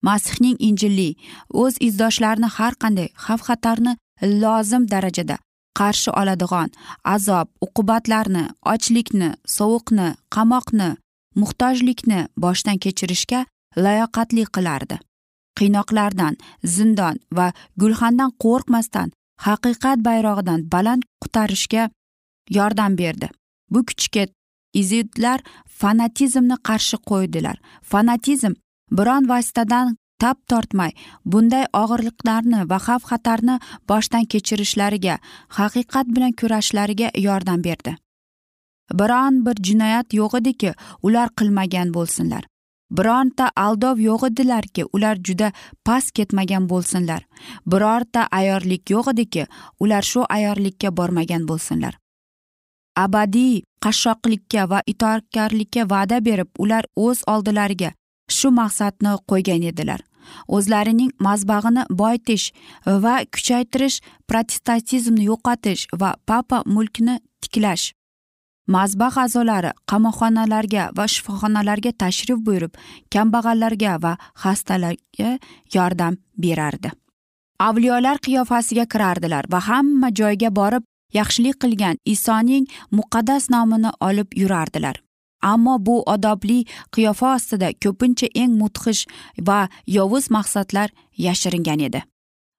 Masihning 0.02 0.56
injilli 0.68 1.10
o'z 1.62 1.74
izdoshlarini 1.88 2.48
har 2.56 2.74
qanday 2.82 3.08
xavf 3.24 3.42
xatarni 3.48 3.92
lozim 4.42 4.84
darajada 4.92 5.36
qarshi 5.78 6.10
oladigan 6.20 6.68
azob 7.14 7.48
uqubatlarni 7.66 8.44
ochlikni 8.74 9.30
sovuqni 9.56 10.08
qamoqni 10.34 10.90
muhtojlikni 11.40 12.20
boshdan 12.44 12.78
kechirishga 12.84 13.40
layoqatli 13.84 14.44
qilardi. 14.54 14.96
Qiynoqlardan 15.58 16.34
zindon 16.76 17.16
va 17.36 17.46
gulxandan 17.80 18.30
qo'rqmasdan 18.44 19.08
haqiqat 19.46 19.98
bayrog'idan 20.04 20.60
baland 20.72 21.02
qutarishga 21.22 21.90
yordam 22.50 22.98
berdi. 22.98 23.28
Bu 23.70 23.84
kuchga 23.86 24.26
izidlar 24.74 25.40
fanatizmni 25.80 26.56
qarshi 26.68 26.96
qo'ydilar. 27.10 27.56
Fanatizm 27.82 28.52
biron 28.90 29.28
vositadan 29.28 29.96
tap 30.18 30.38
tortmay 30.50 30.92
bunday 31.24 31.66
og'irliklarni 31.82 32.60
va 32.70 32.78
xavf 32.86 33.04
xatarni 33.10 33.56
boshdan 33.90 34.24
kechirishlariga 34.32 35.18
haqiqat 35.58 36.06
bilan 36.14 36.32
kurashishlariga 36.40 37.10
yordam 37.26 37.64
berdi. 37.64 37.96
Biron 39.00 39.46
bir 39.46 39.56
jinoyat 39.66 40.14
yo'q 40.20 40.38
ediki 40.40 40.74
ular 41.02 41.28
qilmagan 41.38 41.94
bo'lsinlar. 41.96 42.44
Bironta 42.96 43.50
aldov 43.56 44.00
yo'q 44.08 44.28
edilarki 44.30 44.84
ular 44.92 45.18
juda 45.26 45.50
past 45.86 46.12
ketmagan 46.16 46.68
bo'lsinlar. 46.70 47.26
Birorta 47.66 48.28
ayyorlik 48.38 48.90
yo'q 48.94 49.10
ediki 49.14 49.46
ular 49.80 50.02
shu 50.02 50.24
ayyorlikka 50.36 50.96
bormagan 50.96 51.48
bo'lsinlar. 51.50 51.94
Abadiy 53.04 53.62
qashshoqlikka 53.84 54.70
va 54.70 54.80
itoatkorlikka 54.92 55.90
va'da 55.92 56.18
berib 56.24 56.50
ular 56.58 56.84
o'z 56.96 57.22
oldilariga 57.32 57.90
shu 58.36 58.50
maqsadni 58.60 59.16
qo'ygan 59.30 59.62
edilar. 59.70 60.00
O'zlarining 60.48 61.10
mazbag'ini 61.26 61.82
boyitish 62.00 62.46
va 63.04 63.16
kuchaytirish 63.34 63.98
protestantizmni 64.28 65.28
yo'qotish 65.30 65.82
va 66.00 66.14
papa 66.30 66.62
mulkini 66.66 67.18
tiklash 67.42 67.92
mazbah 68.66 69.16
a'zolari 69.24 69.70
qamoqxonalarga 69.90 70.90
va 70.96 71.06
shifoxonalarga 71.14 71.92
tashrif 72.02 72.38
buyurib 72.46 72.72
kambag'allarga 73.14 74.02
va 74.02 74.16
xastalarga 74.42 75.38
yordam 75.74 76.16
berardi. 76.38 76.90
Avliyolar 77.60 78.18
qiyofasiga 78.18 78.86
kirardilar 78.92 79.44
va 79.52 79.60
hamma 79.68 80.08
joyga 80.20 80.50
borib 80.60 80.84
yaxshilik 81.18 81.60
qilgan 81.62 81.96
isoning 82.04 82.66
muqaddas 82.92 83.50
nomini 83.50 83.90
olib 84.00 84.28
yurardilar. 84.36 84.96
Ammo 85.42 85.76
bu 85.86 86.02
odobli 86.14 86.64
qiyofa 86.94 87.34
ostida 87.36 87.68
ko'pincha 87.84 88.26
eng 88.34 88.52
mudhish 88.60 89.04
va 89.48 89.68
yovuz 89.86 90.30
maqsadlar 90.30 90.88
yashiringan 91.26 91.80
edi. 91.88 92.00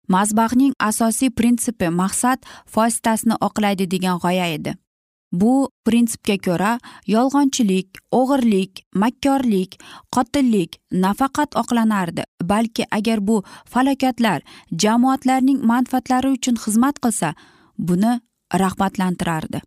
Mazbahning 0.07 0.73
asosiy 0.79 1.29
prinsipi 1.29 1.89
maqsad 1.89 2.39
fositasini 2.73 3.35
oqlaydi 3.47 3.91
degan 3.93 4.19
g'oya 4.23 4.47
edi. 4.57 4.75
Bu 5.41 5.53
prinsipga 5.87 6.37
ko'ra 6.47 6.71
yolg'onchilik 7.15 7.99
o'g'irlik 8.19 8.83
makkorlik 9.03 9.77
qotillik 10.15 10.79
nafaqat 11.05 11.57
oqlanardi 11.61 12.23
balki 12.51 12.83
agar 12.97 13.19
bu 13.27 13.37
falokatlar 13.73 14.41
jamoatlarning 14.83 15.59
manfaatlari 15.71 16.33
uchun 16.37 16.55
xizmat 16.63 16.99
qilsa 17.05 17.33
buni 17.77 18.13
rag'batlantirardi. 18.61 19.59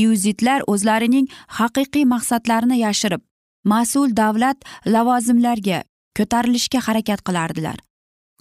Iuzitlar 0.00 0.60
o'zlarining 0.72 1.26
haqiqiy 1.58 2.04
maqsadlarini 2.14 2.78
yashirib 2.86 3.22
mas'ul 3.72 4.16
davlat 4.22 4.58
lavozimlariga 4.94 5.82
ko'tarilishga 6.18 6.80
harakat 6.86 7.20
qilardilar. 7.26 7.78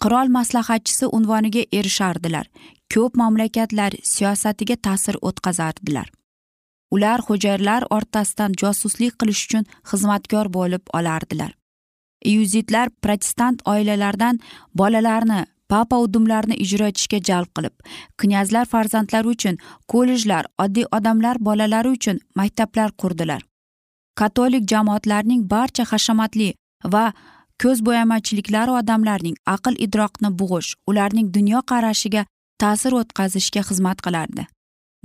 Qirol 0.04 0.28
maslahatchisi 0.38 1.06
unvoniga 1.18 1.64
erishardilar 1.80 2.46
ko'p 2.94 3.18
mamlakatlar 3.22 3.92
siyosatiga 4.14 4.76
ta'sir 4.88 5.16
o'tkazardilar. 5.30 6.08
Ular 6.92 7.20
xo'jayinlar 7.28 7.88
o'rtasidan 7.96 8.52
josuslik 8.62 9.14
qilish 9.20 9.44
uchun 9.48 9.66
xizmatkor 9.90 10.52
bo'lib 10.58 10.84
olardilar. 10.98 11.52
Iuzitlar 12.26 12.90
protestant 13.04 13.62
oilalardan 13.74 14.40
bolalarni 14.74 15.46
papa 15.68 15.98
udumlarni 16.06 16.56
ijro 16.66 16.88
etishga 16.92 17.20
jalb 17.30 17.50
qilib 17.58 17.76
knyazlar 18.22 18.66
farzandlari 18.74 19.28
uchun 19.36 19.58
kollejlar 19.92 20.46
oddiy 20.66 20.88
odamlar 20.98 21.42
bolalari 21.48 21.90
uchun 21.98 22.20
maktablar 22.36 22.92
qurdilar. 23.02 23.42
Katolik 24.20 24.64
jamoatlarning 24.72 25.42
barcha 25.54 25.84
hashamatli 25.92 26.54
va 26.94 27.06
ko'zbo'yamachiliklari 27.64 28.72
odamlarning 28.82 29.38
aql 29.56 29.76
idroqni 29.86 30.30
bug'ish 30.40 30.72
ularning 30.92 31.28
dunyoqarashiga 31.38 32.26
ta'sir 32.62 32.92
o'tkazishga 33.02 33.62
xizmat 33.70 34.02
qilardi. 34.06 34.48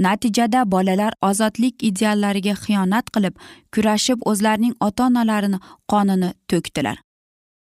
Natijada 0.07 0.65
bolalar 0.75 1.13
ozodlik 1.29 1.85
ideallariga 1.91 2.55
xiyonat 2.65 3.07
qilib 3.15 3.35
kurashib 3.75 4.19
o'zlarining 4.31 4.75
ota 4.87 5.07
onalarini 5.11 5.59
qonini 5.93 6.31
to'kdilar. 6.51 6.99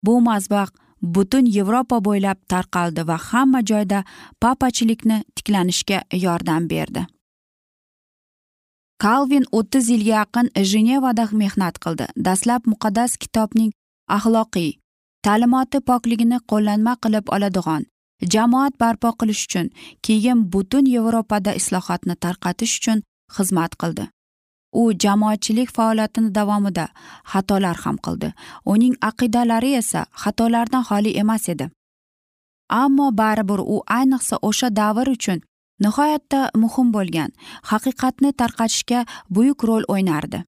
Bu 0.06 0.14
mazbaq 0.30 0.70
butun 1.16 1.46
yevropa 1.58 1.98
bo'ylab 2.08 2.40
tarqaldi 2.54 3.08
va 3.10 3.18
hamma 3.30 3.62
joyda 3.72 4.04
papachilikni 4.42 5.18
tiklanishga 5.36 6.00
yordam 6.26 6.70
berdi. 6.74 7.06
Kalvin 9.04 9.46
o'ttiz 9.58 9.90
yilga 9.94 10.14
yaqin 10.20 10.48
jenevada 10.72 11.26
mehnat 11.42 11.80
qildi. 11.84 12.06
Dastlab 12.26 12.62
muqaddas 12.72 13.18
kitobning 13.24 13.72
axloqiy 14.18 14.72
ta'limoti 15.26 15.80
pokligini 15.90 16.38
qo'llanma 16.52 16.94
qilib 17.04 17.26
oladigan 17.36 17.84
jamoat 18.34 18.74
barpo 18.80 19.10
qilish 19.20 19.46
uchun 19.48 19.68
keyin 20.06 20.40
butun 20.54 20.86
yevropada 20.96 21.52
islohotni 21.60 22.16
tarqatish 22.16 22.76
uchun 22.80 23.04
xizmat 23.36 23.76
qildi. 23.82 24.08
U 24.74 24.84
jamoatchilik 25.04 25.70
faoliyatini 25.78 26.34
davomida 26.36 26.88
xatolar 27.32 27.78
ham 27.84 27.98
qildi. 28.06 28.34
Uning 28.66 28.96
aqidalari 29.10 29.72
esa 29.82 30.06
xatolardan 30.24 30.84
xoli 30.90 31.12
emas 31.22 31.50
edi. 31.54 31.70
Ammo 32.70 33.12
baribir 33.12 33.60
u 33.74 33.84
ayniqsa 33.98 34.36
o'sha 34.50 34.70
davr 34.80 35.08
uchun 35.16 35.40
nihoyatda 35.84 36.40
muhim 36.64 36.88
bo'lgan 36.96 37.32
haqiqatni 37.72 38.30
tarqatishga 38.42 39.06
buyuk 39.36 39.64
rol 39.70 39.84
o'ynardi. 39.94 40.44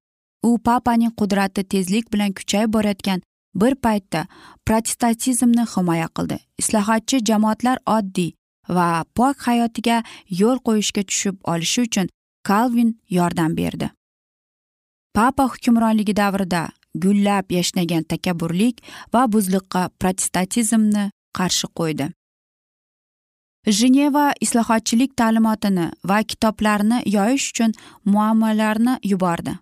U 0.48 0.58
papaning 0.68 1.14
qudrati 1.20 1.64
tezlik 1.64 2.06
bilan 2.14 2.32
kuchayib 2.38 2.70
borayotgan 2.76 3.22
bir 3.56 3.76
paytda 3.76 4.28
protestantizmni 4.66 5.66
himoya 5.74 6.08
qildi. 6.16 6.38
Islohotchi 6.62 7.20
jamoatlar 7.30 7.78
oddiy 7.98 8.32
va 8.70 9.06
pok 9.16 9.48
hayotiga 9.48 10.04
yo'l 10.42 10.60
qo'yishga 10.68 11.04
tushib 11.10 11.36
olishi 11.54 11.82
uchun 11.88 12.08
kalvin 12.44 13.00
yordam 13.10 13.58
berdi. 13.58 13.90
Papa 15.14 15.44
hukmronligi 15.52 16.16
davrida 16.16 16.68
gullab 17.04 17.52
yashnagan 17.58 18.04
takabburlik 18.04 18.84
va 19.14 19.26
buzliqqa 19.34 19.90
protestantizmni 20.00 21.10
qarshi 21.38 21.68
qo'ydi. 21.80 22.08
Jeneva 23.78 24.26
islohotchilik 24.46 25.16
ta'limotini 25.18 25.88
va 26.10 26.18
kitoblarni 26.32 26.98
yoyish 27.16 27.48
uchun 27.52 27.72
muammolarni 28.06 29.00
yubordi. 29.12 29.58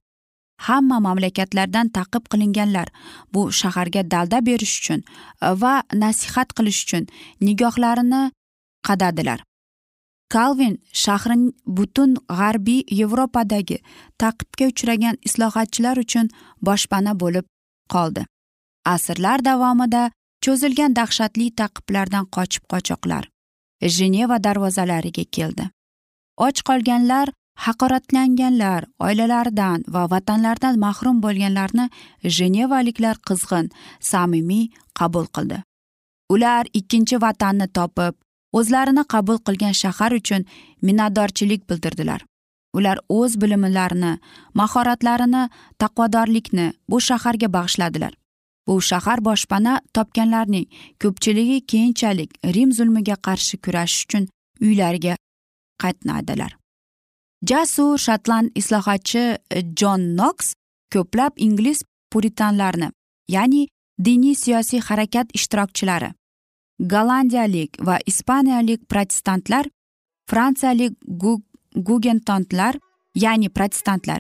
Hamma 0.68 0.98
mamlakatlardan 1.08 1.88
taqib 1.98 2.24
qilinganlar 2.32 2.88
bu 3.34 3.42
shaharga 3.60 4.02
dalda 4.14 4.40
berish 4.50 4.76
uchun 4.80 5.00
e, 5.02 5.50
va 5.62 5.74
nasihat 6.04 6.50
qilish 6.58 6.82
uchun 6.86 7.04
nigohlarini 7.48 8.24
qadadilar. 8.88 9.40
Kalvin 10.34 10.76
shahrin 11.04 11.44
butun 11.78 12.12
g'arbiy 12.40 12.82
yevropadagi 13.00 13.78
taqibga 14.22 14.66
uchragan 14.72 15.16
islohotchilar 15.28 15.98
uchun 16.06 16.32
boshpana 16.68 17.14
bo'lib 17.22 17.46
qoldi. 17.94 18.26
Asrlar 18.96 19.40
davomida 19.50 20.04
cho'zilgan 20.46 20.92
dahshatli 21.00 21.46
taqiblardan 21.62 22.26
qochib 22.36 22.64
qochoqlar 22.74 23.24
jeneva 23.98 24.44
darvozalariga 24.44 25.26
keldi. 25.38 25.70
Och 26.38 26.58
qolganlar 26.68 27.28
haqoratlanganlar 27.56 28.86
oilalaridan 29.00 29.84
va 29.88 30.10
vatanlaridan 30.10 30.80
mahrum 30.80 31.22
bo'lganlarni 31.26 31.90
jenevaliklar 32.38 33.18
qizg'in 33.28 33.70
samimiy 34.00 34.70
qabul 35.00 35.26
qildi. 35.36 35.62
Ular 36.34 36.66
ikkinchi 36.74 37.22
vatanni 37.22 37.68
topib 37.78 38.16
o'zlarini 38.60 39.04
qabul 39.14 39.38
qilgan 39.48 39.76
shahar 39.84 40.12
uchun 40.20 40.46
minnatdorchilik 40.82 41.70
bildirdilar. 41.70 42.26
Ular 42.78 42.98
o'z 43.10 43.38
bilimlarini 43.42 44.18
mahoratlarini 44.54 45.44
taqvodorlikni 45.82 46.74
bu 46.90 47.02
shaharga 47.02 47.48
bag'ishladilar. 47.58 48.14
Bu 48.68 48.82
shahar 48.82 49.20
boshpana 49.26 49.74
topganlarning 49.94 50.66
ko'pchiligi 51.02 51.58
keyinchalik 51.72 52.30
rim 52.56 52.72
zulmiga 52.78 53.16
qarshi 53.28 53.62
kurashish 53.66 54.06
uchun 54.06 54.28
uylariga 54.62 55.16
qaytnadilar 55.84 56.63
jasur 57.50 57.98
shotland 58.06 58.52
islohotchi 58.56 59.24
e, 59.58 59.62
jon 59.80 60.02
noks 60.20 60.54
ko'plab 60.94 61.34
ingliz 61.38 61.84
puritanlarni 62.12 62.90
ya'ni 63.36 63.68
diniy 64.06 64.36
siyosiy 64.44 64.82
harakat 64.88 65.28
ishtirokchilari 65.38 66.10
gollandiyalik 66.80 67.78
va 67.88 67.98
ispaniyalik 68.06 68.90
protestantlar 68.90 69.66
fransiyalik 70.30 70.94
gugentantlar 71.76 72.76
ya'ni 73.16 73.50
protestantlar. 73.50 74.20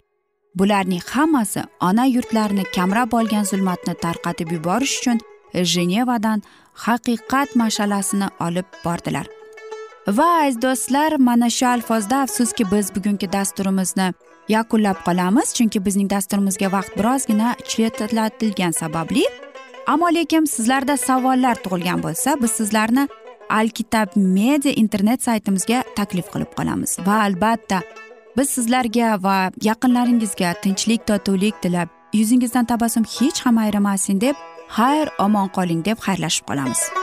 Bularning 0.55 1.01
hammasi 1.01 1.63
ona 1.81 2.05
yurtlarini 2.05 2.63
kamrab 2.75 3.13
olgan 3.13 3.45
zulmatni 3.45 3.95
tarqatib 4.01 4.51
yuborish 4.51 4.99
uchun 4.99 5.21
jenevadan 5.53 6.43
haqiqat 6.85 7.55
mashalasini 7.55 8.27
olib 8.39 8.67
bordilar. 8.85 9.27
Va 10.07 10.43
aziz 10.43 10.61
do'stlar 10.61 11.15
mana 11.17 11.49
shu 11.49 11.65
alfozda 11.67 12.21
afsuski 12.21 12.63
biz 12.71 12.95
bugungi 12.95 13.27
dasturimizni 13.33 14.13
yakunlab 14.49 14.97
qolamiz 15.07 15.53
chunki 15.57 15.85
bizning 15.85 16.09
dasturimizga 16.09 16.71
vaqt 16.71 16.97
birozgina 16.97 17.55
chetlatilgani 17.71 18.73
sababli. 18.73 19.23
Ammo 19.87 20.07
lekin 20.07 20.45
sizlarda 20.45 20.97
savollar 20.97 21.55
tug'ilgan 21.63 22.03
bo'lsa 22.03 22.35
biz 22.41 22.51
sizlarni 22.51 23.07
alkitab 23.49 24.07
media 24.15 24.71
internet 24.71 25.23
saytimizga 25.23 25.83
taklif 25.95 26.27
qilib 26.33 26.51
qolamiz. 26.57 26.97
Va 27.07 27.21
albatta 27.27 27.81
biz 28.37 28.49
sizlarga 28.49 29.23
va 29.23 29.51
yaqinlaringizga 29.69 30.53
tinchlik 30.63 31.07
totuvlik 31.07 31.61
tilab 31.61 31.89
yuzingizdan 32.13 32.65
tabassum 32.65 33.03
hech 33.15 33.39
ham 33.45 33.57
ayrimasin 33.57 34.21
deb 34.21 34.35
xayr 34.77 35.07
omon 35.19 35.47
qoling 35.57 35.85
deb 35.85 35.97
xayrlashib 35.97 36.45
qolamiz. 36.49 37.02